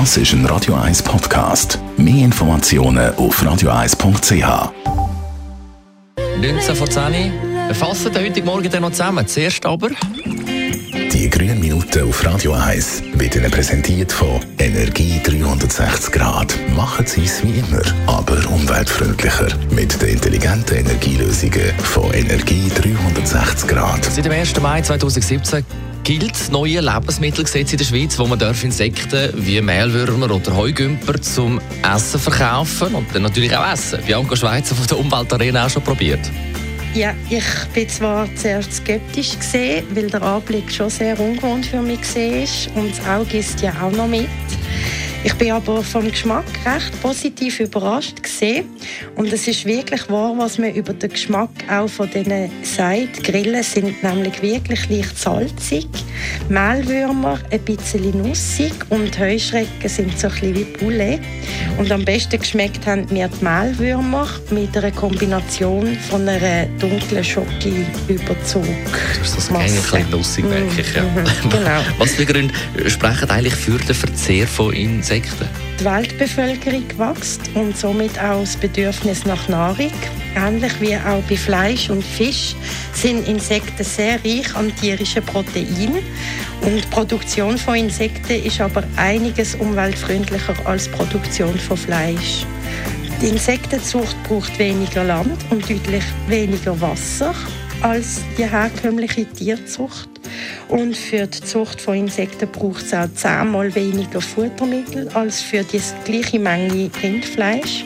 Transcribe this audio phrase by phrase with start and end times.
[0.00, 1.78] Das ist ein Radio 1 Podcast.
[1.96, 4.72] Mehr Informationen auf radio1.ch.
[6.40, 7.32] 19 vor 10
[7.68, 9.24] Wir fassen den heutigen Morgen dann noch zusammen.
[9.28, 9.90] Zuerst aber...
[11.12, 16.52] Die grünen Minuten auf Radio 1 werden Ihnen präsentiert von Energie 360 Grad.
[16.74, 19.46] Machen Sie es wie immer, aber umweltfreundlicher.
[19.70, 24.04] Mit den intelligenten Energielösungen von Energie 360 Grad.
[24.06, 24.60] Seit dem 1.
[24.60, 25.64] Mai 2017
[26.04, 31.20] gilt das neue Lebensmittelgesetz in der Schweiz, wo man darf Insekten wie Mehlwürmer oder Heugümper
[31.20, 34.00] zum Essen verkaufen und dann natürlich auch essen.
[34.06, 36.20] Bianca Schweizer von der Umweltarena auch schon probiert.
[36.94, 42.00] Ja, ich bin zwar zuerst skeptisch gesehen, weil der Anblick schon sehr ungewohnt für mich
[42.14, 44.28] war und das Auge ist ja auch noch mit.
[45.24, 48.66] Ich bin aber vom Geschmack recht positiv überrascht gesehen
[49.16, 53.24] und es ist wirklich wahr, was man über den Geschmack auch von denen sagt.
[53.24, 55.88] Grillen sind nämlich wirklich leicht salzig,
[56.48, 61.20] Mehlwürmer ein bisschen nussig und Heuschrecken sind so ein bisschen wie Poulet.
[61.78, 68.64] Und am besten geschmeckt haben mir die Mehlwürmer mit einer Kombination von einer dunklen Schoki-Überzug.
[69.18, 70.94] Das ist das ein bisschen nussig, merke ich.
[70.94, 71.02] Ja.
[71.02, 71.80] Mhm, genau.
[71.98, 72.54] Was für Gründe
[72.88, 75.48] sprechen eigentlich für den Verzehr von Insekten?
[75.80, 79.90] Die Weltbevölkerung wächst und somit auch das Bedürfnis nach Nahrung.
[80.36, 82.54] Ähnlich wie auch bei Fleisch und Fisch
[82.92, 86.02] sind Insekten sehr reich an tierischen Proteinen.
[86.60, 92.46] Und die Produktion von Insekten ist aber einiges umweltfreundlicher als die Produktion von Fleisch.
[93.20, 97.34] Die Insektenzucht braucht weniger Land und deutlich weniger Wasser
[97.80, 100.13] als die herkömmliche Tierzucht.
[100.68, 105.80] Und für die Zucht von Insekten braucht es auch zehnmal weniger Futtermittel als für die
[106.04, 107.84] gleiche Menge Rindfleisch.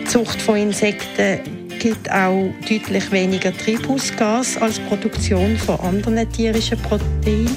[0.00, 1.40] Die Zucht von Insekten
[1.78, 7.56] gibt auch deutlich weniger Treibhausgas als Produktion von anderen tierischen Proteinen.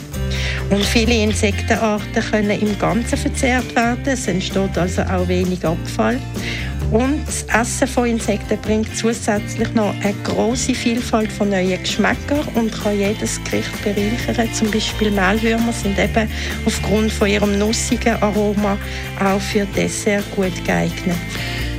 [0.69, 4.03] Und viele Insektenarten können im Ganzen verzehrt werden.
[4.05, 6.19] Es entsteht also auch wenig Abfall.
[6.91, 12.71] Und das Essen von Insekten bringt zusätzlich noch eine große Vielfalt von neuen Geschmäckern und
[12.71, 14.51] kann jedes Gericht bereichern.
[14.53, 16.27] Zum Beispiel Mehlwürmer sind eben
[16.65, 18.75] aufgrund von ihrem nussigen Aroma
[19.19, 21.15] auch für Dessert gut geeignet.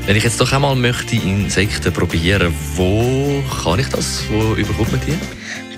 [0.06, 4.22] Wenn ich jetzt doch einmal möchte Insekten probieren, wo kann ich das?
[4.30, 5.18] Wo überkommt man die?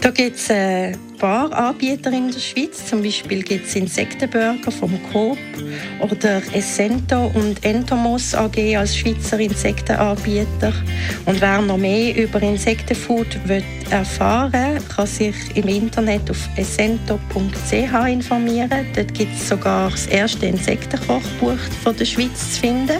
[0.00, 2.84] Da gibt es ein paar Anbieter in der Schweiz.
[2.84, 5.38] Zum Beispiel gibt es Insektenburger vom Coop
[6.00, 10.72] oder Essento und Entomos AG als Schweizer Insektenanbieter.
[11.24, 13.62] Und wer noch mehr über Insektenfood will
[13.92, 18.86] erfahren kann sich im Internet auf essento.ch informieren.
[18.96, 22.96] Dort gibt es sogar das erste Insektenkochbuch von der Schweiz zu finden.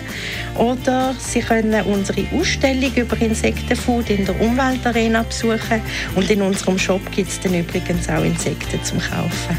[0.59, 5.81] Oder Sie können unsere Ausstellung über Insektenfood in der Umweltarena besuchen.
[6.15, 9.59] Und in unserem Shop gibt es dann übrigens auch Insekten zum Kaufen.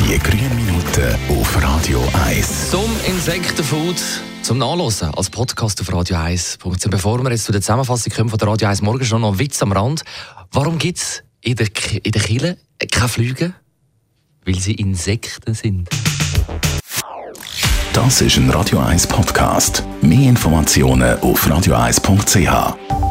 [0.00, 2.70] Die grünen Minuten auf Radio 1.
[2.70, 3.96] Zum Insektenfood
[4.42, 6.58] zum Nachlesen als Podcast auf Radio 1.
[6.88, 9.38] Bevor wir jetzt zu der Zusammenfassung kommen von der Radio 1 morgen schon noch ein
[9.38, 10.04] Witz am Rand.
[10.52, 11.68] Warum gibt es in der,
[12.02, 12.56] in der Kille
[12.90, 13.52] keine Flüge?
[14.44, 15.88] Weil sie Insekten sind.
[17.92, 19.82] Das ist ein Radio 1 Podcast.
[20.00, 23.07] Mehr Informationen auf radio1.ch.